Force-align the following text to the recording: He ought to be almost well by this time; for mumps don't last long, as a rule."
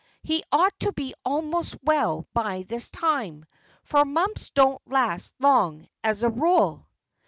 He 0.23 0.43
ought 0.51 0.73
to 0.79 0.91
be 0.93 1.13
almost 1.23 1.75
well 1.83 2.25
by 2.33 2.63
this 2.67 2.89
time; 2.89 3.45
for 3.83 4.03
mumps 4.03 4.49
don't 4.49 4.81
last 4.87 5.35
long, 5.37 5.89
as 6.03 6.23
a 6.23 6.29
rule." 6.31 6.87